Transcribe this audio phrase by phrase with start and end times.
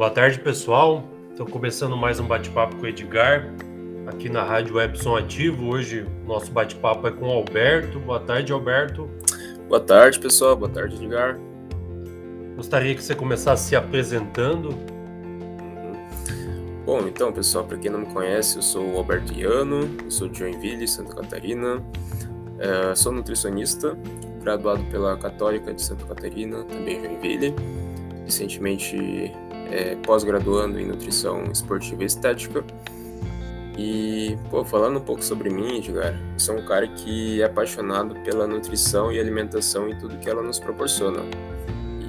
[0.00, 1.04] Boa tarde, pessoal.
[1.30, 3.44] Estou começando mais um bate-papo com o Edgar,
[4.06, 5.66] aqui na Rádio Webson Ativo.
[5.66, 8.00] Hoje, nosso bate-papo é com o Alberto.
[8.00, 9.10] Boa tarde, Alberto.
[9.68, 10.56] Boa tarde, pessoal.
[10.56, 11.38] Boa tarde, Edgar.
[12.56, 14.70] Gostaria que você começasse se apresentando.
[14.70, 15.92] Uhum.
[16.86, 20.28] Bom, então, pessoal, para quem não me conhece, eu sou o Alberto Iano, eu sou
[20.28, 21.84] de Joinville, Santa Catarina.
[22.58, 23.98] É, sou nutricionista,
[24.42, 27.54] graduado pela Católica de Santa Catarina, também Joinville.
[28.24, 29.30] Recentemente
[29.70, 32.64] é, pós-graduando em nutrição esportiva e estética.
[33.78, 38.46] E, pô, falando um pouco sobre mim, Edgar, sou um cara que é apaixonado pela
[38.46, 41.22] nutrição e alimentação e tudo que ela nos proporciona.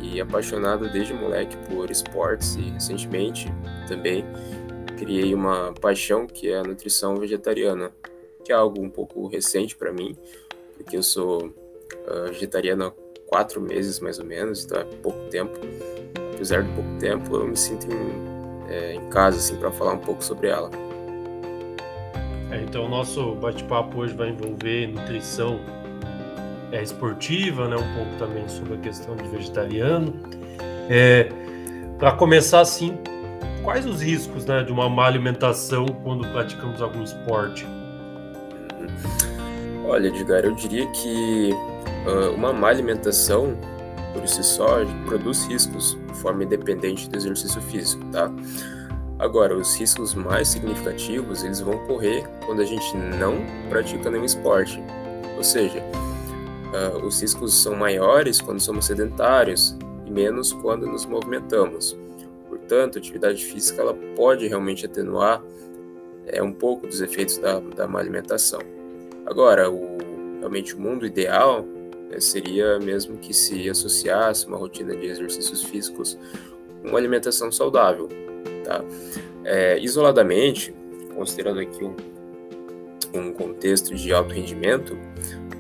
[0.02, 3.48] E apaixonado desde moleque por esportes e recentemente
[3.88, 4.26] também
[4.98, 7.92] criei uma paixão que é a nutrição vegetariana,
[8.44, 10.18] que é algo um pouco recente para mim,
[10.76, 12.94] porque eu sou uh, vegetariano há
[13.30, 15.58] quatro meses mais ou menos, então é pouco tempo
[16.42, 20.00] apesar de pouco tempo, eu me sinto em, é, em casa assim para falar um
[20.00, 20.72] pouco sobre ela.
[22.50, 25.60] É, então, o nosso bate-papo hoje vai envolver nutrição
[26.72, 27.76] é, esportiva, né?
[27.76, 30.14] um pouco também sobre a questão de vegetariano.
[30.90, 31.30] É,
[32.00, 32.98] para começar, assim,
[33.62, 37.68] quais os riscos né, de uma má alimentação quando praticamos algum esporte?
[39.86, 41.52] Olha, Edgar, eu diria que
[42.08, 43.56] uh, uma má alimentação
[44.14, 48.32] por si só produz riscos de forma independente do exercício físico, tá?
[49.20, 53.36] Agora, os riscos mais significativos, eles vão ocorrer quando a gente não
[53.70, 54.82] pratica nenhum esporte.
[55.38, 55.78] Ou seja,
[56.74, 61.96] uh, os riscos são maiores quando somos sedentários e menos quando nos movimentamos.
[62.50, 65.44] Portanto, a atividade física ela pode realmente atenuar
[66.26, 68.60] é, um pouco dos efeitos da, da má alimentação.
[69.26, 69.98] Agora, o,
[70.40, 71.64] realmente o mundo ideal
[72.20, 76.18] seria mesmo que se associasse uma rotina de exercícios físicos
[76.82, 78.10] com uma alimentação saudável.
[78.64, 78.84] Tá?
[79.44, 80.74] É, isoladamente,
[81.16, 81.96] considerando aqui um,
[83.14, 84.98] um contexto de alto rendimento,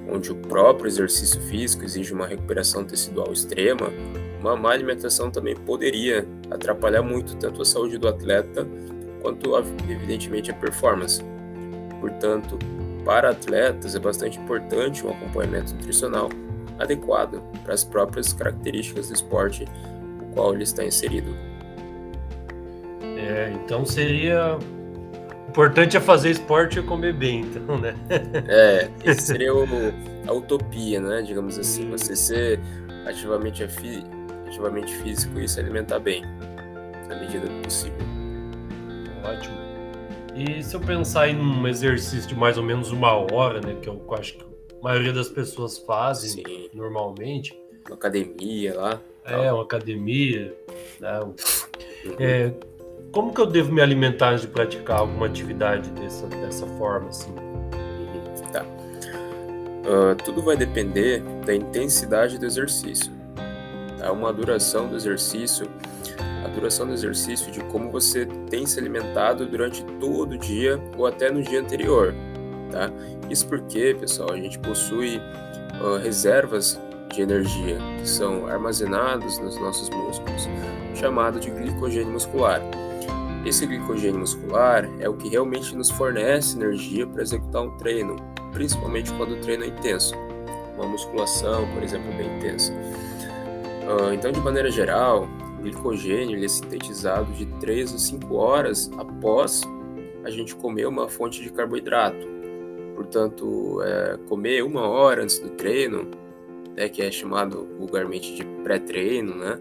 [0.09, 3.87] onde o próprio exercício físico exige uma recuperação tecidual extrema,
[4.39, 8.67] uma má alimentação também poderia atrapalhar muito tanto a saúde do atleta
[9.21, 9.55] quanto,
[9.87, 11.21] evidentemente, a performance.
[11.99, 12.57] Portanto,
[13.03, 16.29] para atletas, é bastante importante um acompanhamento nutricional
[16.79, 19.65] adequado para as próprias características do esporte
[20.17, 21.35] no qual ele está inserido.
[23.17, 24.57] É, então seria
[25.51, 27.93] importante é fazer esporte e comer bem, então, né?
[28.47, 29.65] É, esse seria o,
[30.27, 31.21] a utopia, né?
[31.21, 32.59] Digamos assim, você ser
[33.05, 33.63] ativamente,
[34.47, 36.23] ativamente físico e se alimentar bem,
[37.07, 37.99] na medida do possível.
[39.23, 39.70] Ótimo.
[40.33, 43.89] E se eu pensar em um exercício de mais ou menos uma hora, né, que
[43.89, 46.69] eu acho que a maioria das pessoas fazem Sim.
[46.73, 47.57] normalmente.
[47.87, 49.01] Uma academia lá.
[49.25, 50.55] É, uma academia.
[50.99, 51.19] Né?
[51.19, 52.15] Uhum.
[52.19, 52.53] É,
[53.11, 57.31] como que eu devo me alimentar antes de praticar alguma atividade dessa, dessa forma, assim?
[57.31, 58.51] Uhum.
[58.51, 58.63] Tá.
[58.63, 63.11] Uh, tudo vai depender da intensidade do exercício.
[63.97, 64.11] Tá?
[64.11, 65.67] Uma duração do exercício
[66.43, 71.05] a duração do exercício de como você tem se alimentado durante todo o dia ou
[71.05, 72.13] até no dia anterior,
[72.71, 72.91] tá?
[73.29, 76.79] Isso porque, pessoal, a gente possui uh, reservas
[77.13, 80.47] de energia que são armazenadas nos nossos músculos,
[80.95, 82.61] chamado de glicogênio muscular.
[83.45, 88.15] Esse glicogênio muscular é o que realmente nos fornece energia para executar um treino,
[88.51, 90.13] principalmente quando o treino é intenso,
[90.75, 92.71] uma musculação, por exemplo, bem intensa.
[92.71, 95.27] Uh, então, de maneira geral,
[95.61, 99.61] glicogênio ele é sintetizado de 3 a 5 horas após
[100.23, 102.27] a gente comer uma fonte de carboidrato.
[102.95, 106.07] Portanto, é, comer uma hora antes do treino,
[106.75, 109.59] né, que é chamado vulgarmente de pré-treino, né,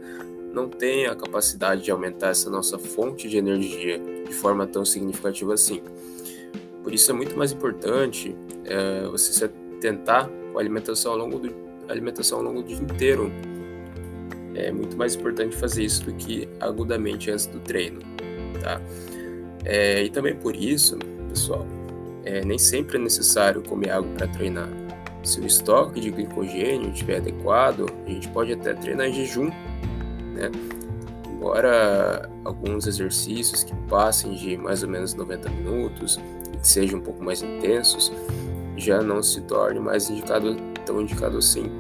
[0.52, 5.54] não tem a capacidade de aumentar essa nossa fonte de energia de forma tão significativa
[5.54, 5.82] assim.
[6.82, 11.38] Por isso é muito mais importante é, você se atentar com a alimentação ao longo
[11.38, 13.32] do alimentação ao longo do dia inteiro,
[14.54, 18.00] é muito mais importante fazer isso do que agudamente antes do treino,
[18.60, 18.80] tá?
[19.64, 20.98] É, e também por isso,
[21.28, 21.66] pessoal,
[22.24, 24.68] é, nem sempre é necessário comer água para treinar.
[25.22, 29.50] Se o estoque de glicogênio estiver adequado, a gente pode até treinar em jejum,
[30.34, 30.50] né?
[31.28, 36.18] Embora alguns exercícios que passem de mais ou menos 90 minutos
[36.52, 38.12] e que sejam um pouco mais intensos,
[38.76, 41.70] já não se torne mais indicado tão indicado assim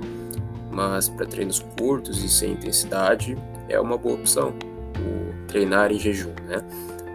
[0.70, 3.36] mas para treinos curtos e sem intensidade
[3.68, 4.54] é uma boa opção
[4.98, 6.64] o treinar em jejum, né?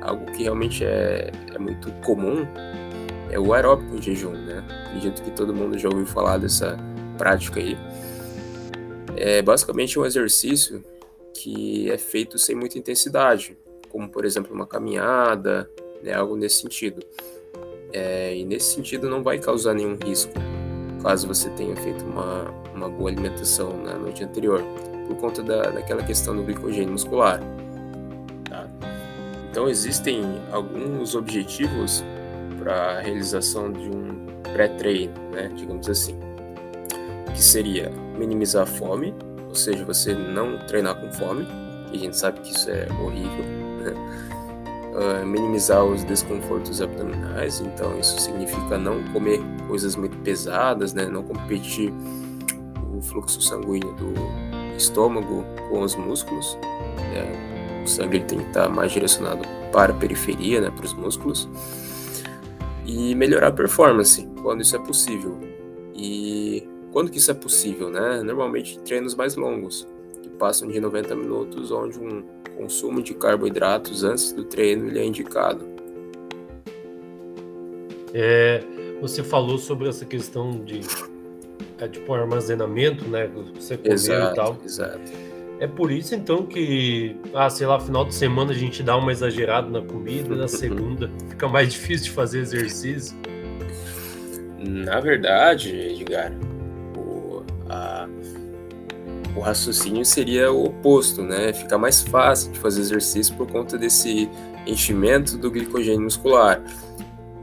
[0.01, 2.45] Algo que realmente é, é muito comum
[3.29, 4.63] é o aeróbico em jejum, né?
[4.87, 6.77] Acredito que todo mundo já ouviu falar dessa
[7.17, 7.77] prática aí.
[9.15, 10.83] É basicamente um exercício
[11.33, 13.57] que é feito sem muita intensidade,
[13.89, 15.69] como por exemplo uma caminhada,
[16.03, 17.01] né, algo nesse sentido.
[17.93, 20.33] É, e nesse sentido não vai causar nenhum risco
[21.05, 24.63] caso você tenha feito uma, uma boa alimentação na noite anterior,
[25.07, 27.39] por conta da, daquela questão do glicogênio muscular.
[28.49, 28.67] Tá?
[29.51, 32.03] Então existem alguns objetivos
[32.57, 36.17] para a realização de um pré-treino, né, digamos assim,
[37.31, 39.13] que seria minimizar a fome,
[39.47, 41.47] ou seja, você não treinar com fome,
[41.91, 43.45] e a gente sabe que isso é horrível,
[43.83, 44.25] né?
[44.95, 51.06] Uh, minimizar os desconfortos abdominais, então isso significa não comer coisas muito pesadas, né?
[51.06, 51.94] não competir
[52.95, 54.13] o fluxo sanguíneo do
[54.75, 56.57] estômago com os músculos.
[57.13, 57.81] Né?
[57.83, 60.71] O sangue tem que estar mais direcionado para a periferia, né?
[60.71, 61.50] para os músculos.
[62.86, 65.39] E melhorar a performance, quando isso é possível.
[65.94, 67.89] E quando que isso é possível?
[67.89, 68.21] Né?
[68.24, 69.88] Normalmente treinos mais longos,
[70.21, 72.24] que passam de 90 minutos, onde um
[72.57, 75.65] consumo de carboidratos antes do treino ele é indicado.
[78.13, 78.63] É,
[79.01, 80.79] você falou sobre essa questão de
[81.79, 83.29] é, tipo armazenamento, né?
[83.55, 84.57] Você comeu exato, e tal.
[84.63, 85.25] Exato.
[85.59, 89.11] É por isso então que, ah, sei lá, final de semana a gente dá uma
[89.11, 93.17] exagerada na comida, na segunda fica mais difícil de fazer exercício.
[94.59, 96.31] Na verdade, Edgar,
[96.97, 98.07] o, a,
[99.35, 101.51] o raciocínio seria o oposto, né?
[101.51, 104.29] Fica mais fácil de fazer exercício por conta desse
[104.65, 106.61] enchimento do glicogênio muscular.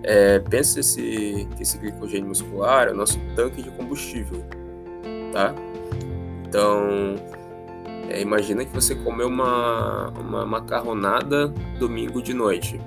[0.02, 4.42] É, pensa esse, que esse glicogênio muscular é o nosso tanque de combustível,
[5.32, 5.54] tá?
[6.48, 7.14] Então,
[8.08, 11.48] é, imagina que você comeu uma, uma macarronada
[11.78, 12.80] domingo de noite.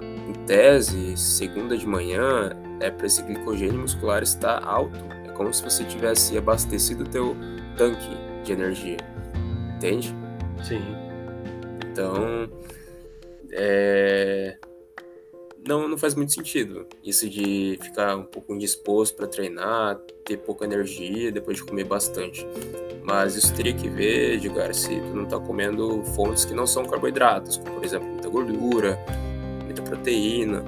[0.00, 2.50] Em tese, segunda de manhã,
[2.80, 4.98] é para esse glicogênio muscular estar alto.
[5.24, 7.36] É como se você tivesse abastecido o teu
[7.76, 8.98] tanque de energia.
[9.76, 10.14] Entende?
[10.62, 10.82] Sim.
[11.90, 12.48] Então,
[13.52, 14.56] é...
[15.66, 20.64] não, não faz muito sentido isso de ficar um pouco indisposto para treinar, ter pouca
[20.64, 22.46] energia depois de comer bastante.
[23.02, 26.84] Mas isso teria que ver, Edgar, se tu não está comendo fontes que não são
[26.84, 28.98] carboidratos, como por exemplo muita gordura,
[29.64, 30.64] muita proteína,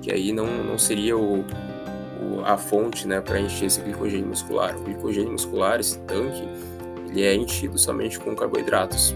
[0.00, 4.76] que aí não, não seria o, o a fonte né, para encher esse glicogênio muscular.
[4.76, 6.48] O glicogênio muscular, esse tanque,
[7.18, 9.14] ele é enchido somente com carboidratos,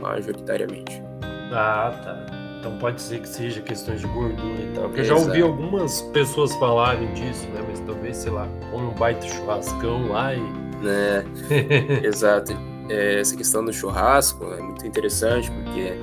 [0.00, 1.02] majoritariamente.
[1.50, 2.26] Ah, tá.
[2.58, 4.84] Então pode ser que seja questões de gordura e tal.
[4.84, 7.64] Porque eu já ouvi algumas pessoas falarem disso, né?
[7.66, 10.40] Mas talvez, sei lá, come um baita churrascão lá e.
[10.40, 11.24] Né?
[12.02, 12.52] Exato.
[12.90, 15.94] É, essa questão do churrasco é muito interessante porque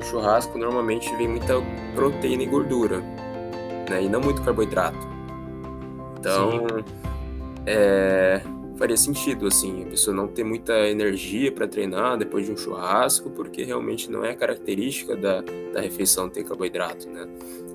[0.00, 1.54] o churrasco normalmente vem muita
[1.94, 3.00] proteína e gordura,
[3.88, 4.02] né?
[4.02, 5.08] E não muito carboidrato.
[6.18, 6.66] Então,
[7.64, 8.42] é,
[8.78, 13.28] faria sentido, assim, a pessoa não ter muita energia para treinar depois de um churrasco,
[13.28, 15.42] porque realmente não é característica da,
[15.72, 17.26] da refeição ter carboidrato, né?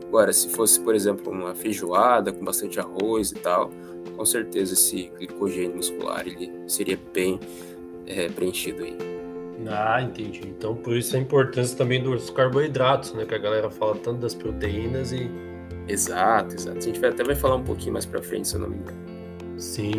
[0.08, 3.70] Agora, se fosse, por exemplo, uma feijoada com bastante arroz e tal,
[4.16, 7.40] com certeza esse glicogênio muscular ele seria bem
[8.06, 8.96] é, preenchido aí.
[9.68, 10.42] Ah, entendi.
[10.46, 13.26] Então, por isso a importância também dos carboidratos, né?
[13.26, 15.30] Que a galera fala tanto das proteínas e.
[15.88, 16.78] Exato, exato.
[16.78, 18.98] A gente até vai falar um pouquinho mais para frente, se eu não me engano.
[19.58, 19.94] Sim.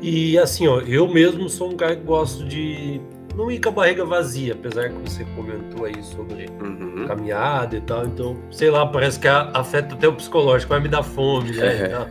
[0.00, 3.00] E assim, ó, eu mesmo sou um cara que gosto de
[3.36, 7.06] não ir com a barriga vazia, apesar que você comentou aí sobre uhum.
[7.06, 8.06] caminhada e tal.
[8.06, 12.06] Então, sei lá, parece que afeta até o psicológico, vai me dar fome, né?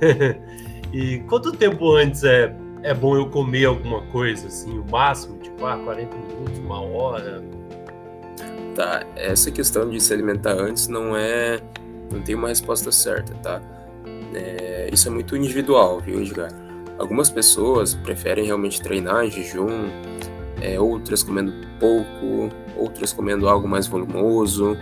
[0.00, 0.36] É,
[0.92, 5.64] e quanto tempo antes é, é bom eu comer alguma coisa, assim, o máximo, tipo,
[5.64, 7.42] ah, 40 minutos, uma hora?
[8.74, 11.60] Tá, essa questão de se alimentar antes não é.
[12.12, 13.60] Não tem uma resposta certa, tá?
[14.34, 16.65] É, isso é muito individual, viu, Edgar?
[16.98, 19.88] Algumas pessoas preferem realmente treinar em jejum,
[20.60, 24.76] é, outras comendo pouco, outras comendo algo mais volumoso.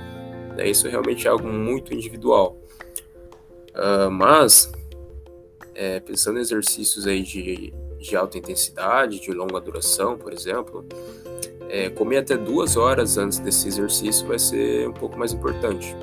[0.56, 0.68] Né?
[0.68, 2.56] Isso realmente é algo muito individual.
[3.70, 4.70] Uh, mas,
[5.74, 10.84] é, pensando em exercícios aí de, de alta intensidade, de longa duração, por exemplo,
[11.68, 15.96] é, comer até duas horas antes desse exercício vai ser um pouco mais importante.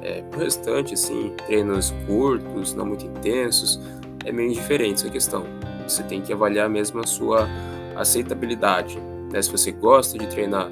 [0.00, 3.80] É, o restante, assim, treinos curtos, não muito intensos,
[4.24, 5.46] é meio indiferente essa questão.
[5.86, 7.48] Você tem que avaliar mesmo a sua
[7.96, 8.98] aceitabilidade.
[9.32, 9.40] Né?
[9.42, 10.70] Se você gosta de treinar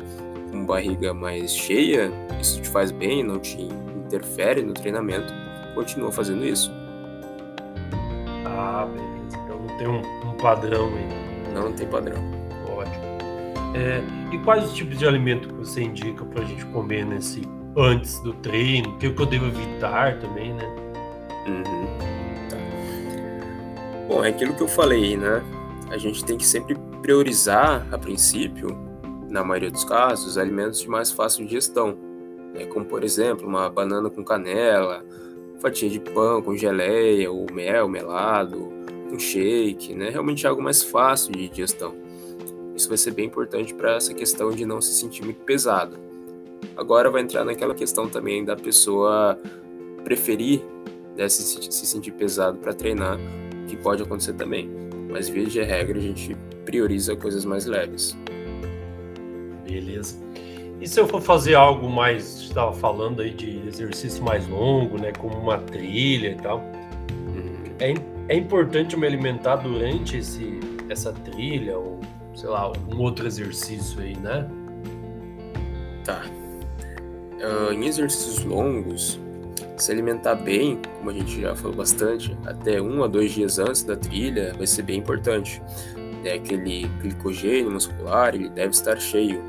[0.50, 2.10] com barriga mais cheia,
[2.40, 3.62] isso te faz bem, não te
[4.06, 5.32] interfere no treinamento,
[5.74, 6.72] continua fazendo isso.
[8.44, 9.36] Ah, beleza.
[9.44, 11.52] Então não tem um, um padrão aí.
[11.52, 12.18] Não, não tem padrão.
[12.68, 13.04] Ótimo.
[13.74, 17.42] É, e quais os tipos de alimento que você indica para a gente comer nesse
[17.76, 18.90] antes do treino?
[18.90, 20.64] O que eu devo evitar também, né?
[21.46, 22.25] Uhum.
[24.08, 25.42] Bom, é aquilo que eu falei, né?
[25.90, 28.68] A gente tem que sempre priorizar, a princípio,
[29.28, 31.98] na maioria dos casos, alimentos de mais fácil digestão,
[32.54, 32.66] né?
[32.66, 35.04] como por exemplo uma banana com canela,
[35.60, 38.72] fatia de pão com geleia, ou mel, melado,
[39.12, 40.10] um shake, né?
[40.10, 41.94] realmente algo mais fácil de digestão.
[42.74, 45.98] Isso vai ser bem importante para essa questão de não se sentir muito pesado.
[46.76, 49.38] Agora vai entrar naquela questão também da pessoa
[50.04, 50.62] preferir
[51.16, 53.18] né, se, se sentir pesado para treinar,
[53.66, 54.68] que pode acontecer também.
[55.10, 58.16] Mas via de regra a gente prioriza coisas mais leves.
[59.64, 60.16] Beleza.
[60.80, 65.10] E se eu for fazer algo mais, estava falando aí de exercício mais longo, né,
[65.18, 67.64] como uma trilha e tal, uhum.
[67.80, 67.94] é,
[68.28, 72.00] é importante eu me alimentar durante esse, essa trilha ou,
[72.34, 74.46] sei lá, algum outro exercício aí, né?
[76.04, 76.22] Tá.
[77.36, 79.18] Uh, em exercícios longos,
[79.82, 83.82] se alimentar bem, como a gente já falou bastante, até um a dois dias antes
[83.82, 85.62] da trilha vai ser bem importante.
[86.24, 89.44] É aquele glicogênio muscular ele deve estar cheio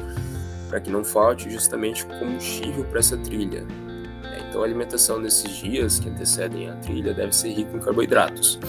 [0.70, 3.66] para que não falte justamente combustível para essa trilha.
[4.24, 8.60] É, então a alimentação nesses dias que antecedem a trilha deve ser rica em carboidratos.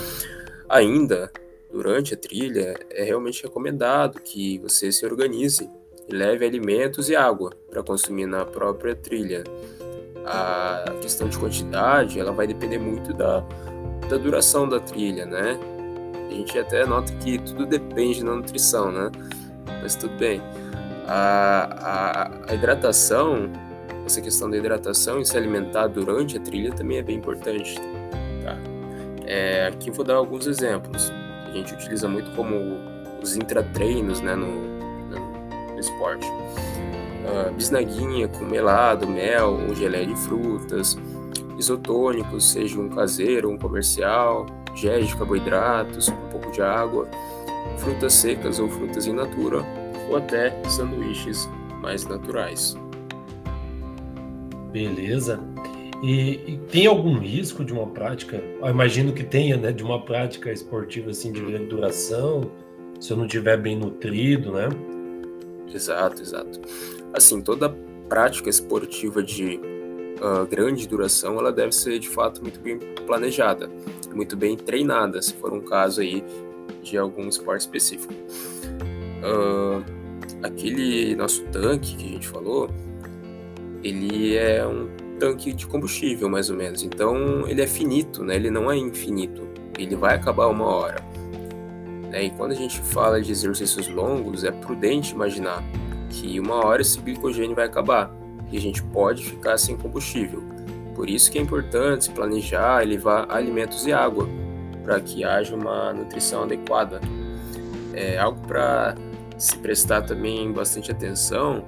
[0.69, 1.31] Ainda
[1.73, 5.69] durante a trilha é realmente recomendado que você se organize
[6.09, 9.45] e leve alimentos e água para consumir na própria trilha
[10.29, 13.43] a questão de quantidade ela vai depender muito da,
[14.09, 15.59] da duração da trilha, né?
[16.29, 19.11] A gente até nota que tudo depende da nutrição, né?
[19.83, 20.43] Mas tudo bem.
[21.07, 23.51] A, a, a hidratação,
[24.05, 27.77] essa questão da hidratação e se alimentar durante a trilha também é bem importante.
[28.45, 28.57] Tá?
[29.25, 31.11] É, aqui vou dar alguns exemplos
[31.49, 32.79] a gente utiliza muito como
[33.23, 36.27] os intratreinos né, no, no, no esporte
[37.29, 40.97] uh, bisnaguinha com melado, mel ou geleia de frutas,
[41.59, 47.09] isotônicos, seja um caseiro ou um comercial, gel de carboidratos, um pouco de água,
[47.79, 49.65] frutas secas ou frutas in natura,
[50.09, 51.49] ou até sanduíches
[51.83, 52.77] mais naturais.
[54.71, 55.41] Beleza.
[56.03, 58.37] E, e, tem algum risco de uma prática?
[58.37, 59.73] Eu imagino que tenha, né?
[59.73, 62.51] De uma prática esportiva assim de grande duração,
[63.01, 64.69] se eu não estiver bem nutrido, né?
[65.75, 66.61] Exato, exato.
[67.13, 67.75] Assim, toda
[68.09, 69.61] prática esportiva de
[70.21, 73.71] uh, grande duração, ela deve ser de fato muito bem planejada,
[74.15, 76.25] muito bem treinada, se for um caso aí
[76.83, 78.13] de algum esporte específico.
[79.23, 79.85] Uh,
[80.43, 82.71] aquele nosso tanque que a gente falou,
[83.83, 84.89] ele é um
[85.19, 86.83] tanque de combustível, mais ou menos.
[86.83, 88.37] Então, ele é finito, né?
[88.37, 89.49] Ele não é infinito.
[89.79, 91.05] Ele vai acabar uma hora.
[92.11, 92.25] Né?
[92.25, 95.63] E quando a gente fala de exercícios longos, é prudente imaginar
[96.09, 98.11] que uma hora esse glicogênio vai acabar
[98.51, 100.43] e a gente pode ficar sem combustível.
[100.95, 104.29] Por isso que é importante se planejar e levar alimentos e água
[104.83, 107.01] para que haja uma nutrição adequada.
[107.93, 108.95] É algo para
[109.37, 111.65] se prestar também bastante atenção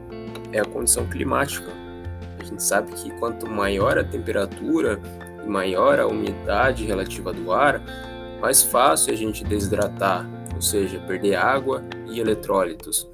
[0.52, 1.70] é a condição climática.
[2.38, 5.00] A gente sabe que quanto maior a temperatura
[5.44, 7.80] e maior a umidade relativa do ar,
[8.40, 13.08] mais fácil é a gente desidratar, ou seja, perder água e eletrólitos.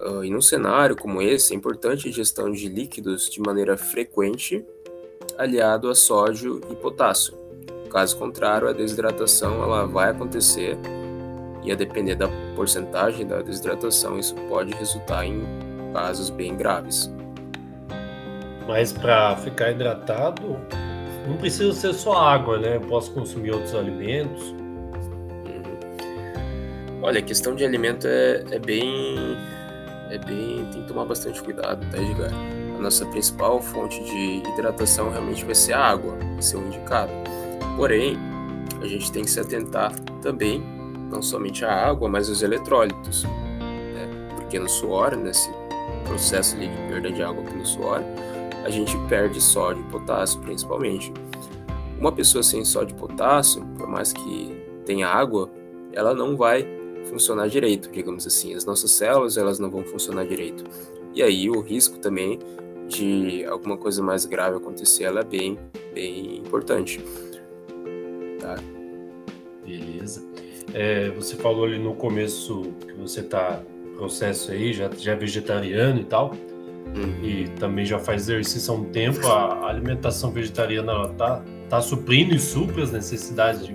[0.00, 4.64] Uh, e num cenário como esse, é importante a ingestão de líquidos de maneira frequente,
[5.36, 7.34] aliado a sódio e potássio.
[7.90, 10.78] Caso contrário, a desidratação ela vai acontecer
[11.62, 15.42] e a depender da porcentagem da desidratação, isso pode resultar em
[15.92, 17.12] casos bem graves.
[18.66, 20.56] Mas para ficar hidratado,
[21.26, 22.76] não precisa ser só água, né?
[22.76, 24.42] Eu posso consumir outros alimentos.
[25.46, 25.70] Uhum.
[27.02, 29.36] Olha, a questão de alimento é, é bem
[30.10, 30.66] é bem.
[30.72, 32.30] tem que tomar bastante cuidado, tá, Edgar?
[32.78, 37.12] A nossa principal fonte de hidratação realmente vai ser a água, vai ser o indicado.
[37.76, 38.18] Porém,
[38.80, 40.62] a gente tem que se atentar também,
[41.10, 43.24] não somente à água, mas aos eletrólitos.
[43.24, 44.08] Né?
[44.34, 45.50] Porque no suor, nesse
[46.04, 48.02] processo de perda de água pelo suor,
[48.64, 51.12] a gente perde sódio e potássio, principalmente.
[51.98, 55.50] Uma pessoa sem sódio e potássio, por mais que tenha água,
[55.92, 58.54] ela não vai funcionar direito, digamos assim.
[58.54, 60.64] As nossas células elas não vão funcionar direito.
[61.14, 62.38] E aí o risco também
[62.88, 65.58] de alguma coisa mais grave acontecer, ela é bem,
[65.94, 67.00] bem importante.
[68.40, 68.56] Tá?
[69.64, 70.24] Beleza.
[70.74, 73.62] É, você falou ali no começo que você está
[73.96, 77.24] processo aí, já, já é vegetariano e tal, uhum.
[77.24, 79.26] e também já faz exercício há um tempo.
[79.26, 83.72] A alimentação vegetariana ela tá, tá suprindo e supre as necessidades de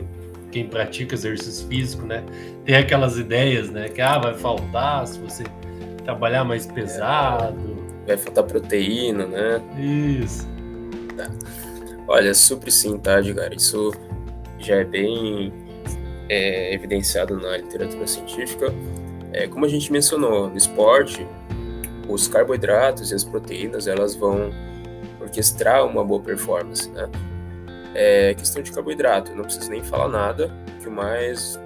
[0.55, 2.23] quem pratica exercício físico, né?
[2.63, 3.89] Tem aquelas ideias, né?
[3.89, 5.43] Que ah, vai faltar se você
[6.05, 7.75] trabalhar mais pesado.
[8.07, 9.61] Vai faltar proteína, né?
[9.77, 10.47] Isso.
[11.17, 11.29] Tá.
[12.07, 13.51] Olha, super sim, tá, Edgar?
[13.51, 13.91] Isso
[14.57, 15.51] já é bem
[16.29, 18.73] é, evidenciado na literatura científica.
[19.33, 21.27] É, como a gente mencionou, no esporte,
[22.07, 24.53] os carboidratos e as proteínas elas vão
[25.19, 27.09] orquestrar uma boa performance, né?
[27.95, 31.57] É questão de carboidrato, não preciso nem falar nada, que o mais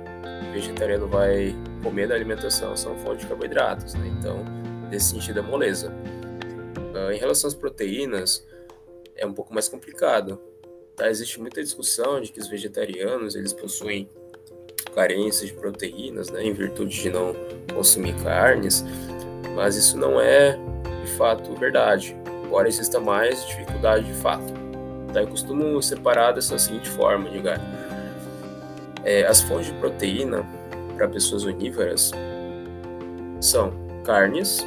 [0.54, 4.08] vegetariano vai comer da alimentação são fontes de carboidratos, né?
[4.20, 4.46] Então,
[4.90, 5.92] nesse sentido é moleza.
[6.94, 8.46] Uh, em relação às proteínas,
[9.16, 10.40] é um pouco mais complicado.
[10.96, 11.10] Tá?
[11.10, 14.10] Existe muita discussão de que os vegetarianos eles possuem
[14.94, 17.34] carências de proteínas, né, em virtude de não
[17.74, 18.84] consumir carnes,
[19.56, 20.58] mas isso não é
[21.06, 24.59] de fato verdade, embora exista mais dificuldade de fato.
[25.14, 25.22] Tá?
[25.22, 27.60] Eu costumo separar dessa seguinte forma, diga,
[29.04, 30.46] é, as fontes de proteína
[30.96, 32.12] para pessoas onívoras
[33.40, 33.72] são
[34.04, 34.66] carnes,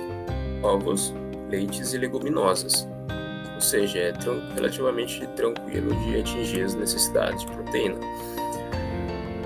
[0.62, 1.14] ovos,
[1.50, 2.88] leites e leguminosas.
[3.54, 7.96] Ou seja, é tran relativamente tranquilo de atingir as necessidades de proteína.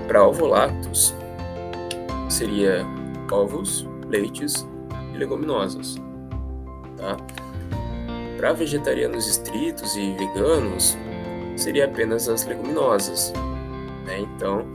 [0.07, 1.13] Para ovolactos,
[2.29, 2.85] seria
[3.31, 4.65] ovos, leites
[5.13, 5.95] e leguminosas.
[6.95, 7.17] Tá?
[8.37, 10.95] Para vegetarianos estritos e veganos,
[11.55, 13.33] seria apenas as leguminosas.
[14.05, 14.19] Né?
[14.19, 14.65] Então,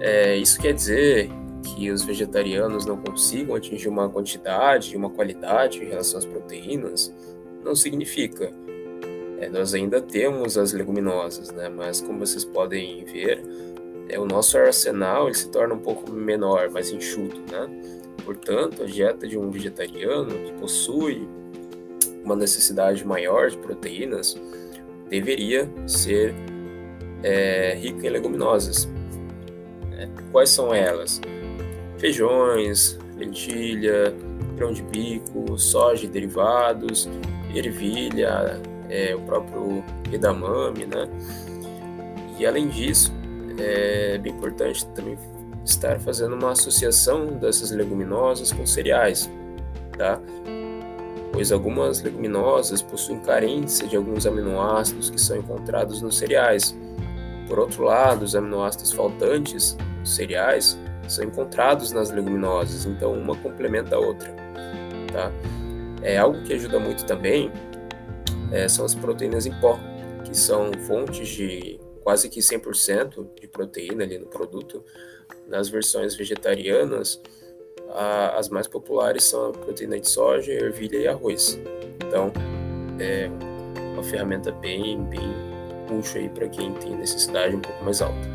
[0.00, 1.30] é, isso quer dizer
[1.62, 7.14] que os vegetarianos não consigam atingir uma quantidade uma qualidade em relação às proteínas,
[7.62, 8.50] não significa.
[9.38, 11.68] É, nós ainda temos as leguminosas, né?
[11.68, 13.42] mas como vocês podem ver,
[14.08, 17.68] é, o nosso arsenal ele se torna um pouco menor, mais enxuto, né?
[18.24, 21.26] Portanto, a dieta de um vegetariano que possui
[22.24, 24.36] uma necessidade maior de proteínas
[25.08, 26.34] deveria ser
[27.22, 28.88] é, rica em leguminosas.
[29.98, 31.20] É, quais são elas?
[31.98, 34.14] Feijões, lentilha,
[34.56, 37.08] grão de bico, soja e derivados,
[37.54, 41.08] ervilha, é, o próprio edamame, né?
[42.38, 43.12] E além disso,
[43.58, 45.18] é bem importante também
[45.64, 49.30] estar fazendo uma associação dessas leguminosas com cereais,
[49.96, 50.20] tá?
[51.40, 56.76] Pois algumas leguminosas possuem carência de alguns aminoácidos que são encontrados nos cereais.
[57.48, 63.96] Por outro lado, os aminoácidos faltantes nos cereais são encontrados nas leguminosas, então uma complementa
[63.96, 64.30] a outra,
[65.10, 65.32] tá?
[66.02, 67.50] É algo que ajuda muito também
[68.52, 69.80] é, são as proteínas em pó,
[70.26, 74.84] que são fontes de quase que 100% de proteína ali no produto.
[75.48, 77.18] Nas versões vegetarianas,
[77.94, 81.58] a, as mais populares são a proteína de soja, ervilha e arroz.
[82.06, 82.32] Então,
[82.98, 83.30] é
[83.92, 85.34] uma ferramenta bem, bem
[85.90, 88.28] útil aí para quem tem necessidade um pouco mais alta.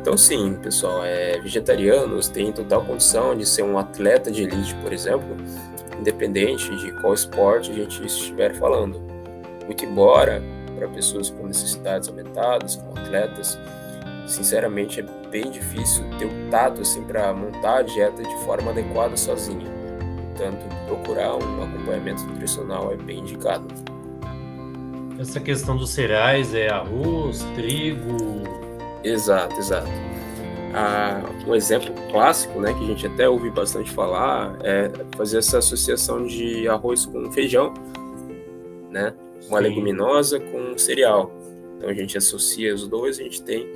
[0.00, 4.92] Então, sim, pessoal, é, vegetarianos têm total condição de ser um atleta de elite, por
[4.92, 5.36] exemplo,
[5.98, 9.00] independente de qual esporte a gente estiver falando.
[9.66, 10.42] Muito embora
[10.78, 13.58] para pessoas com necessidades aumentadas, com atletas.
[14.28, 19.16] Sinceramente, é bem difícil ter o tato assim para montar a dieta de forma adequada
[19.16, 19.66] sozinho.
[20.28, 23.66] Portanto, procurar um acompanhamento nutricional é bem indicado.
[25.18, 28.44] Essa questão dos cereais é arroz, trigo.
[29.02, 29.88] Exato, exato.
[30.74, 35.58] Ah, um exemplo clássico, né, que a gente até ouve bastante falar, é fazer essa
[35.58, 37.72] associação de arroz com feijão,
[38.90, 39.14] né?
[39.48, 39.64] uma Sim.
[39.64, 41.32] leguminosa com um cereal.
[41.76, 43.66] Então a gente associa os dois, a gente tem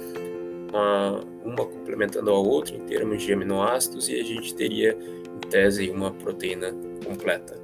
[0.73, 5.91] uma, uma complementando a outra em termos de aminoácidos e a gente teria, em tese,
[5.91, 7.61] uma proteína completa.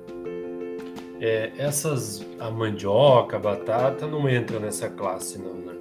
[1.20, 5.74] É, essas, a mandioca, a batata, não entra nessa classe, não, né?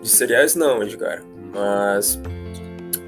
[0.00, 1.22] De cereais, não, Edgar.
[1.22, 1.50] Hum.
[1.52, 2.18] Mas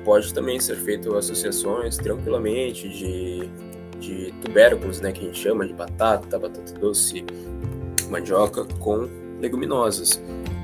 [0.05, 3.49] pode também ser feito associações tranquilamente de,
[3.99, 7.25] de tubérculos, né, que a gente chama de batata, batata doce,
[8.11, 9.09] mandioca com
[9.41, 10.21] leguminosas,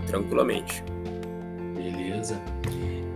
[0.07, 0.85] tranquilamente.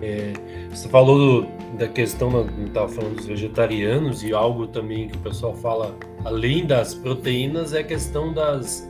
[0.01, 0.33] É,
[0.71, 5.55] você falou do, da questão, estava falando dos vegetarianos, e algo também que o pessoal
[5.55, 5.95] fala,
[6.25, 8.89] além das proteínas, é a questão das,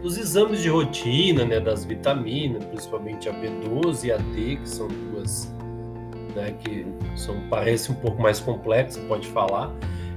[0.00, 4.88] dos exames de rotina, né, das vitaminas, principalmente a B12 e a D, que são
[4.88, 5.52] duas
[6.34, 9.72] né, que são, parece um pouco mais complexas, pode falar.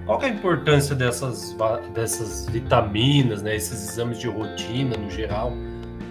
[0.05, 1.55] Qual é a importância dessas,
[1.93, 5.51] dessas vitaminas, né, esses exames de rotina no geral,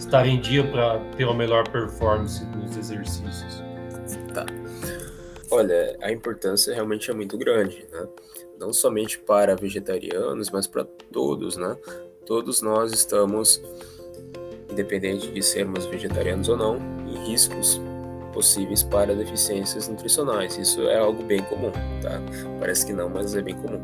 [0.05, 3.63] estar em dia para ter uma melhor performance nos exercícios?
[4.33, 4.47] Tá.
[5.51, 8.07] Olha, a importância realmente é muito grande, né?
[8.59, 11.77] Não somente para vegetarianos, mas para todos, né?
[12.27, 13.63] Todos nós estamos,
[14.71, 17.81] independente de sermos vegetarianos ou não, em riscos
[18.33, 20.57] possíveis para deficiências nutricionais.
[20.59, 21.71] Isso é algo bem comum,
[22.03, 22.21] tá?
[22.59, 23.83] Parece que não, mas é bem comum.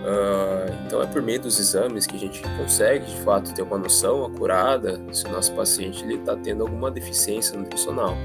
[0.00, 3.76] Uh, então é por meio dos exames que a gente consegue de fato ter uma
[3.76, 8.16] noção acurada se o nosso paciente está tendo alguma deficiência nutricional.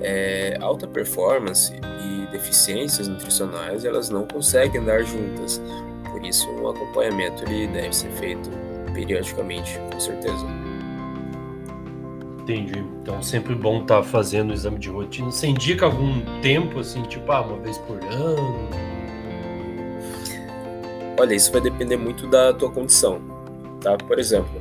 [0.00, 5.60] É, alta performance e deficiências nutricionais elas não conseguem andar juntas.
[6.10, 8.48] Por isso um acompanhamento ele deve ser feito
[8.94, 10.46] periodicamente, com certeza.
[12.40, 12.78] Entendi.
[13.02, 15.30] Então sempre bom estar tá fazendo o exame de rotina.
[15.30, 18.93] Você indica algum tempo, assim, tipo, ah, uma vez por ano?
[21.16, 23.22] Olha, isso vai depender muito da tua condição,
[23.80, 23.96] tá?
[23.96, 24.60] Por exemplo,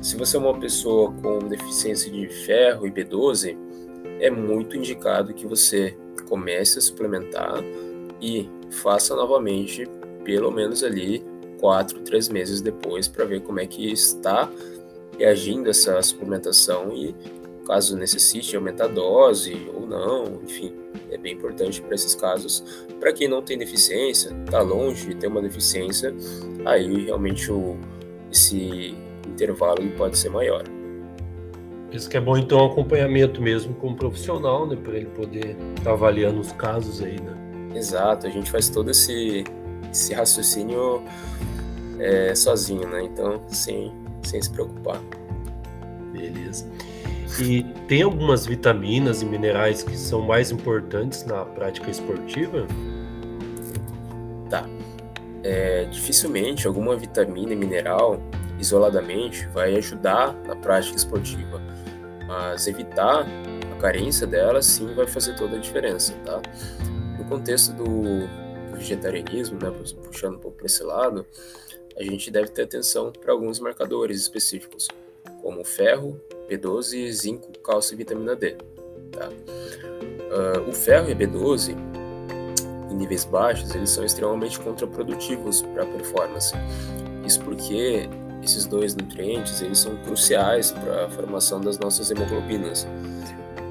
[0.00, 3.56] se você é uma pessoa com deficiência de ferro e B12,
[4.18, 5.96] é muito indicado que você
[6.28, 7.62] comece a suplementar
[8.22, 9.86] e faça novamente,
[10.24, 11.22] pelo menos ali
[11.60, 14.50] quatro, três meses depois, para ver como é que está
[15.18, 17.14] reagindo essa suplementação e
[17.62, 20.72] caso necessite aumentar a dose ou não, enfim,
[21.10, 22.86] é bem importante para esses casos.
[23.00, 26.14] Para quem não tem deficiência, está longe de ter uma deficiência,
[26.64, 27.76] aí realmente o,
[28.30, 28.94] esse
[29.26, 30.64] intervalo pode ser maior.
[31.90, 35.84] Isso que é bom então acompanhamento mesmo com um profissional, né, para ele poder estar
[35.84, 37.36] tá avaliando os casos aí, né?
[37.74, 39.44] Exato, a gente faz todo esse,
[39.90, 41.02] esse raciocínio
[41.98, 43.02] é, sozinho, né?
[43.02, 45.00] Então, sem sem se preocupar.
[46.12, 46.70] Beleza.
[47.40, 52.66] E tem algumas vitaminas e minerais que são mais importantes na prática esportiva?
[54.50, 54.68] Tá.
[55.42, 58.20] É, dificilmente alguma vitamina e mineral
[58.60, 61.60] isoladamente vai ajudar na prática esportiva,
[62.26, 63.26] mas evitar
[63.72, 66.40] a carência dela sim vai fazer toda a diferença, tá?
[67.18, 68.28] No contexto do
[68.76, 69.72] vegetarianismo, né,
[70.04, 71.26] puxando um pouco para esse lado,
[71.96, 74.86] a gente deve ter atenção para alguns marcadores específicos,
[75.42, 78.56] como ferro, B12, zinco, cálcio e vitamina D.
[79.10, 79.28] Tá?
[79.28, 81.76] Uh, o ferro e a B12,
[82.90, 86.54] em níveis baixos, eles são extremamente contraprodutivos para a performance.
[87.26, 88.08] Isso porque
[88.42, 92.86] esses dois nutrientes eles são cruciais para a formação das nossas hemoglobinas.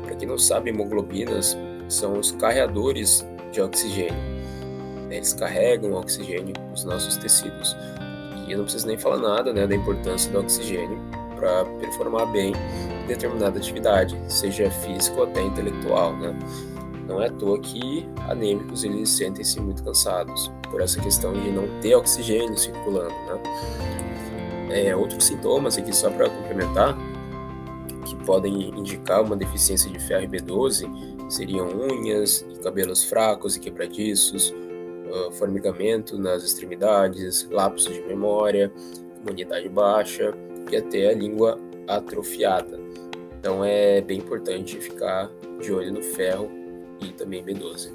[0.05, 1.57] Para quem não sabe, hemoglobinas
[1.87, 4.31] são os carreadores de oxigênio.
[5.09, 7.75] Eles carregam oxigênio nos nossos tecidos.
[8.47, 10.97] E eu não preciso nem falar nada né, da importância do oxigênio
[11.41, 12.53] para performar bem
[13.07, 16.15] determinada atividade, seja física ou até intelectual.
[16.15, 16.37] Né?
[17.07, 21.67] Não é à toa que anêmicos eles sentem-se muito cansados por essa questão de não
[21.81, 23.09] ter oxigênio circulando.
[23.09, 24.87] Né?
[24.87, 26.95] É, outros sintomas aqui, só para complementar,
[28.05, 30.87] que podem indicar uma deficiência de ferro e B12
[31.27, 38.71] seriam unhas e cabelos fracos e quebradiços, uh, formigamento nas extremidades, lapsos de memória,
[39.21, 40.33] imunidade baixa
[40.69, 42.79] e até a língua atrofiada.
[43.39, 45.29] Então é bem importante ficar
[45.61, 46.49] de olho no ferro
[47.01, 47.91] e também B12.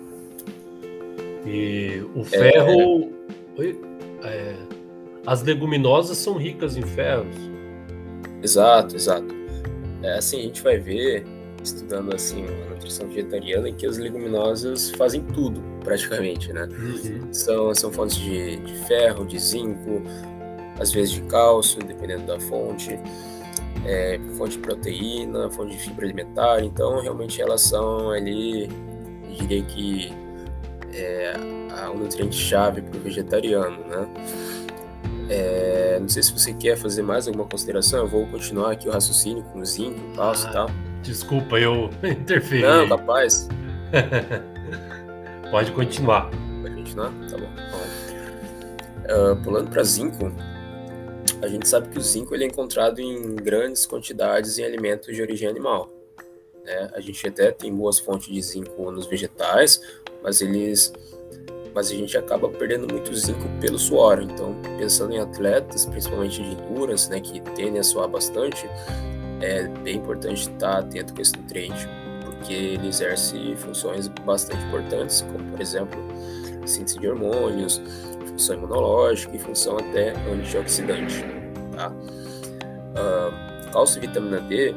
[1.46, 3.12] E o ferro.
[3.58, 4.28] É...
[4.28, 4.56] É...
[5.26, 7.34] As leguminosas são ricas em ferros.
[8.42, 9.34] Exato, exato.
[10.02, 11.24] É, assim, a gente vai ver,
[11.62, 16.68] estudando assim a nutrição vegetariana, que as leguminosas fazem tudo praticamente, né?
[16.78, 17.32] Uhum.
[17.32, 20.02] São, são fontes de, de, ferro, de zinco,
[20.78, 22.98] às vezes de cálcio, dependendo da fonte,
[23.84, 26.62] é, fonte de proteína, fonte de fibra alimentar.
[26.62, 28.64] Então, realmente elas são ali,
[29.24, 30.12] eu diria que
[30.94, 31.34] é
[31.92, 34.08] o nutriente-chave para o vegetariano, né?
[35.28, 38.92] É, não sei se você quer fazer mais alguma consideração, eu vou continuar aqui o
[38.92, 40.70] raciocínio com o zinco, cálcio ah, e tal.
[41.02, 42.62] Desculpa, eu interferi.
[42.62, 43.48] Não, capaz.
[45.50, 46.30] Pode continuar.
[46.62, 47.12] Pode continuar?
[47.28, 47.50] Tá bom.
[49.06, 50.32] Uh, pulando para zinco,
[51.42, 55.20] a gente sabe que o zinco ele é encontrado em grandes quantidades em alimentos de
[55.20, 55.90] origem animal.
[56.64, 56.90] Né?
[56.94, 59.80] A gente até tem boas fontes de zinco nos vegetais,
[60.22, 60.92] mas eles
[61.74, 64.22] mas a gente acaba perdendo muito zinco pelo suor.
[64.22, 68.66] Então, pensando em atletas, principalmente de endurance, né, que tendem a suar bastante,
[69.42, 71.86] é bem importante estar atento com esse nutriente
[72.46, 75.98] porque ele exerce funções bastante importantes, como por exemplo
[76.64, 77.80] síntese de hormônios,
[78.36, 81.24] função imunológica e função até antioxidante.
[81.74, 81.90] Tá?
[81.90, 84.74] Uh, cálcio e vitamina D,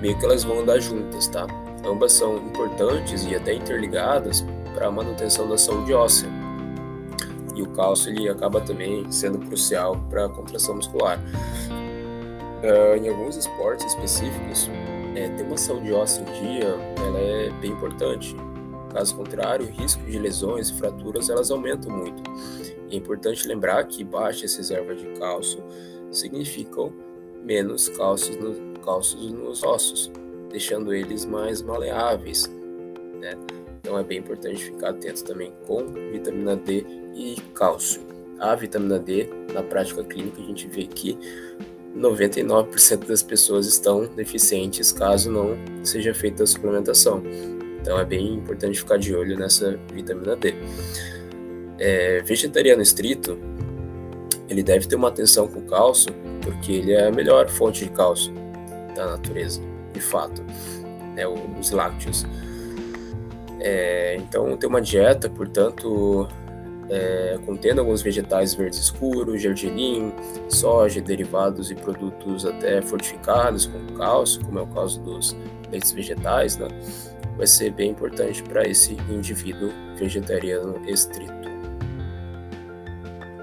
[0.00, 1.46] meio que elas vão andar juntas, tá?
[1.86, 6.28] Ambas são importantes e até interligadas para a manutenção da saúde óssea.
[7.54, 11.18] E o cálcio ele acaba também sendo crucial para a contração muscular.
[12.62, 14.68] Uh, em alguns esportes específicos,
[15.14, 16.66] é, ter uma saúde óssea em dia
[16.98, 18.36] ela é bem importante.
[18.96, 22.22] Caso contrário, o risco de lesões e fraturas elas aumentam muito.
[22.90, 25.62] É importante lembrar que baixas reservas de cálcio
[26.10, 26.90] significam
[27.44, 28.54] menos cálcio, no,
[29.32, 30.10] nos ossos,
[30.50, 32.46] deixando eles mais maleáveis.
[33.20, 33.36] Né?
[33.80, 38.00] Então é bem importante ficar atento também com vitamina D e cálcio.
[38.38, 41.18] A vitamina D, na prática clínica, a gente vê que
[41.94, 45.54] 99% das pessoas estão deficientes caso não
[45.84, 47.22] seja feita a suplementação.
[47.86, 50.56] Então é bem importante ficar de olho nessa vitamina D.
[51.78, 53.38] É, vegetariano estrito,
[54.48, 57.90] ele deve ter uma atenção com o cálcio, porque ele é a melhor fonte de
[57.92, 58.34] cálcio
[58.96, 59.60] da natureza,
[59.92, 60.42] de fato,
[61.14, 62.26] né, os lácteos.
[63.60, 66.26] É, então, ter uma dieta, portanto,
[66.90, 70.12] é, contendo alguns vegetais verdes escuros, gergelim,
[70.48, 75.36] soja, derivados e produtos até fortificados com cálcio, como é o caso dos
[75.70, 76.66] leites vegetais, né,
[77.36, 81.48] vai ser bem importante para esse indivíduo vegetariano estrito.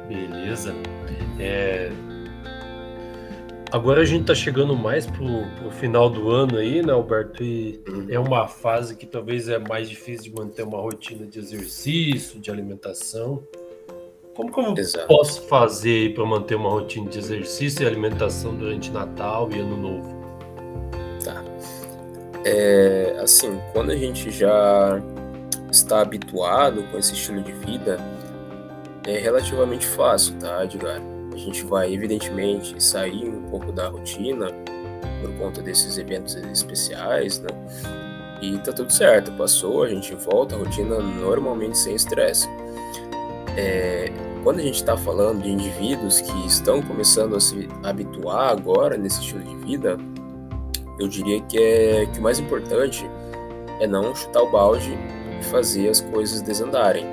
[0.07, 0.73] Beleza.
[1.39, 1.91] É...
[3.71, 5.25] Agora a gente está chegando mais pro,
[5.57, 7.43] pro final do ano aí, né, Alberto?
[7.43, 8.05] E uhum.
[8.07, 12.51] é uma fase que talvez é mais difícil de manter uma rotina de exercício, de
[12.51, 13.43] alimentação.
[14.35, 15.07] Como que eu Exato.
[15.07, 20.22] posso fazer para manter uma rotina de exercício e alimentação durante Natal e Ano Novo?
[22.45, 25.01] É, assim, quando a gente já
[25.71, 27.97] está habituado com esse estilo de vida,
[29.07, 31.01] é relativamente fácil, tá, Edgar?
[31.33, 34.47] A gente vai, evidentemente, sair um pouco da rotina
[35.21, 37.49] por conta desses eventos especiais, né?
[38.41, 42.47] E tá tudo certo, passou, a gente volta à rotina normalmente sem estresse.
[43.55, 44.11] É,
[44.43, 49.21] quando a gente está falando de indivíduos que estão começando a se habituar agora nesse
[49.21, 49.97] estilo de vida,
[50.99, 53.09] eu diria que, é, que o mais importante
[53.79, 54.97] é não chutar o balde
[55.39, 57.05] e fazer as coisas desandarem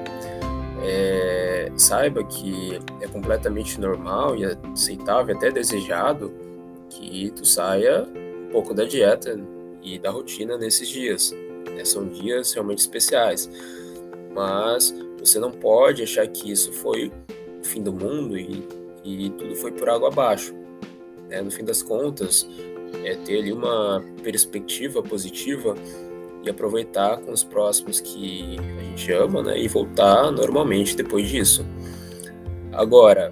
[0.82, 6.32] é, saiba que é completamente normal e aceitável, até desejado,
[6.88, 9.38] que tu saia um pouco da dieta
[9.82, 11.34] e da rotina nesses dias.
[11.74, 11.84] Né?
[11.84, 13.48] São dias realmente especiais.
[14.34, 17.12] Mas você não pode achar que isso foi
[17.60, 18.66] o fim do mundo e,
[19.04, 20.54] e tudo foi por água abaixo.
[21.28, 21.42] Né?
[21.42, 22.48] No fim das contas,
[23.04, 25.74] é ter ali uma perspectiva positiva
[26.42, 29.58] e aproveitar com os próximos que a gente ama, né?
[29.58, 31.66] E voltar normalmente depois disso.
[32.72, 33.30] Agora,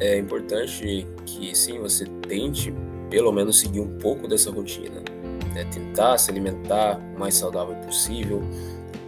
[0.00, 2.74] é importante que sim, você tente
[3.10, 5.02] pelo menos seguir um pouco dessa rotina.
[5.54, 5.64] Né?
[5.72, 8.42] Tentar se alimentar o mais saudável possível,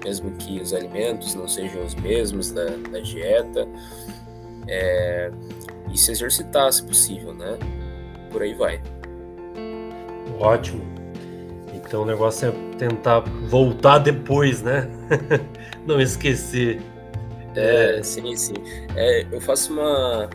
[0.04, 3.66] mesmo que os alimentos não sejam os mesmos da, da dieta.
[4.68, 5.30] É,
[5.92, 7.58] e se exercitar, se possível, né?
[8.30, 8.80] Por aí vai.
[10.38, 10.84] Ótimo.
[11.74, 14.88] Então o negócio é tentar voltar depois, né?
[15.86, 16.80] Não esquecer.
[17.54, 18.54] É, sim, sim.
[18.96, 20.28] É, eu faço uma,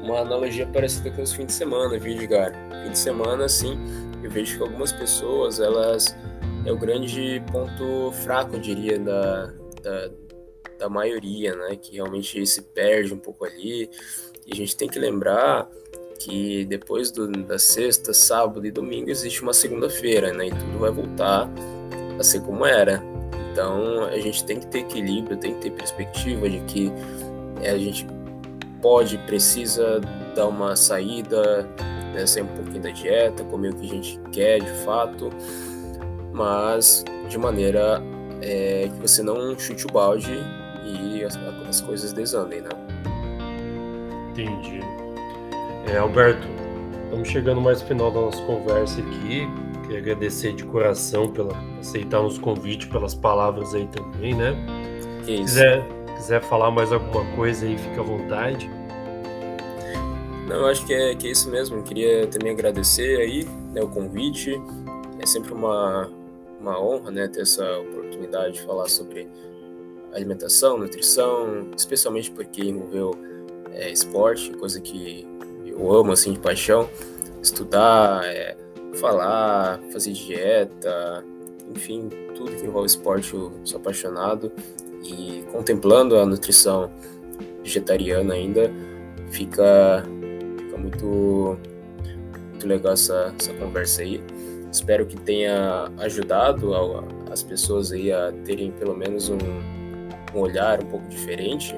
[0.00, 2.52] uma analogia parecida com os fins de semana, viu, Edgar?
[2.84, 3.78] Fim de semana, sim,
[4.22, 6.16] eu vejo que algumas pessoas, elas.
[6.64, 9.46] É o grande ponto fraco, eu diria, da,
[9.82, 10.10] da,
[10.78, 11.74] da maioria, né?
[11.74, 13.90] Que realmente se perde um pouco ali.
[14.46, 15.68] E a gente tem que lembrar
[16.24, 20.46] que depois do, da sexta, sábado e domingo existe uma segunda-feira, né?
[20.46, 21.48] E tudo vai voltar
[22.18, 23.02] a ser como era.
[23.50, 26.92] Então a gente tem que ter equilíbrio, tem que ter perspectiva de que
[27.60, 28.06] é, a gente
[28.80, 30.00] pode, precisa
[30.34, 31.62] dar uma saída,
[32.14, 35.30] né, sair um pouquinho da dieta, comer o que a gente quer de fato,
[36.32, 38.02] mas de maneira
[38.40, 40.32] é, que você não chute o balde
[40.84, 41.36] e as,
[41.68, 42.70] as coisas desandem, né?
[44.30, 45.01] Entendi.
[45.86, 46.46] É, Alberto,
[47.04, 49.48] estamos chegando mais no final da nossa conversa aqui.
[49.82, 54.56] Queria agradecer de coração pela aceitar os convites, pelas palavras aí também, né?
[55.22, 55.42] Isso.
[55.42, 58.70] Quiser, quiser falar mais alguma coisa aí, fica à vontade.
[60.48, 61.82] Não, eu acho que é, que é isso mesmo.
[61.82, 64.60] Queria também agradecer aí né, o convite.
[65.18, 66.10] É sempre uma,
[66.60, 69.28] uma honra né, ter essa oportunidade de falar sobre
[70.12, 73.12] alimentação, nutrição, especialmente porque envolveu
[73.72, 75.26] é, esporte, coisa que
[75.66, 76.88] eu amo assim de paixão,
[77.42, 78.56] estudar, é,
[78.94, 81.24] falar, fazer dieta,
[81.74, 84.52] enfim, tudo que envolve esporte eu sou apaixonado
[85.02, 86.90] e contemplando a nutrição
[87.62, 88.70] vegetariana ainda
[89.30, 90.04] fica,
[90.58, 91.58] fica muito,
[92.50, 94.22] muito legal essa, essa conversa aí.
[94.70, 96.72] Espero que tenha ajudado
[97.30, 99.38] as pessoas aí a terem pelo menos um,
[100.34, 101.74] um olhar um pouco diferente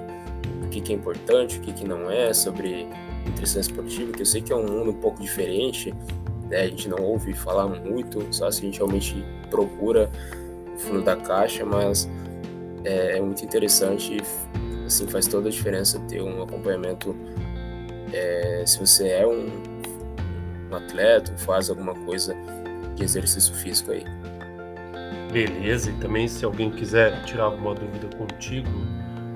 [0.61, 2.87] do que, que é importante, o que, que não é, sobre
[3.25, 5.95] nutrição esportiva, que eu sei que é um mundo um pouco diferente,
[6.49, 6.63] né?
[6.63, 10.11] A gente não ouve falar muito, só se a gente realmente procura
[10.75, 12.09] o fundo da caixa, mas
[12.85, 14.19] é, é muito interessante,
[14.87, 17.15] assim, faz toda a diferença ter um acompanhamento.
[18.13, 19.49] É, se você é um,
[20.71, 22.37] um atleta, faz alguma coisa
[22.95, 24.05] de exercício físico aí.
[25.33, 28.69] Beleza, e também se alguém quiser tirar alguma dúvida contigo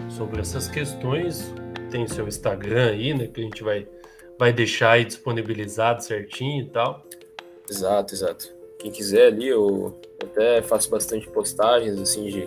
[0.09, 1.53] sobre essas questões,
[1.88, 3.27] tem seu Instagram aí, né?
[3.27, 3.87] Que a gente vai,
[4.38, 7.05] vai deixar aí disponibilizado certinho e tal.
[7.68, 8.53] Exato, exato.
[8.79, 12.46] Quem quiser ali, eu até faço bastante postagens assim de,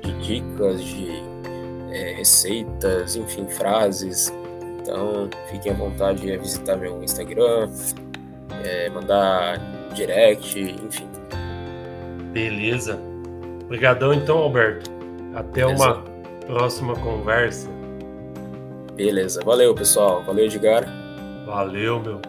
[0.00, 1.34] de dicas, de
[1.92, 4.32] é, receitas, enfim, frases
[4.80, 7.70] Então, fiquem à vontade de visitar meu Instagram,
[8.64, 9.58] é, mandar
[9.94, 11.08] direct, enfim.
[12.32, 12.98] Beleza.
[13.62, 14.90] Obrigadão então, Alberto.
[15.34, 15.84] Até Beleza.
[15.84, 16.04] uma
[16.46, 17.73] próxima conversa.
[18.96, 19.40] Beleza.
[19.44, 20.22] Valeu, pessoal.
[20.22, 20.86] Valeu, Edgar.
[21.44, 22.20] Valeu, meu.